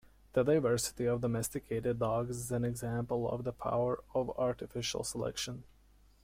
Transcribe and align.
The 0.33 0.41
diversity 0.41 1.05
of 1.05 1.21
domesticated 1.21 1.99
dogs 1.99 2.35
is 2.35 2.51
an 2.51 2.65
example 2.65 3.29
of 3.29 3.43
the 3.43 3.53
power 3.53 4.03
of 4.15 4.31
artificial 4.31 5.03
selection. 5.03 5.63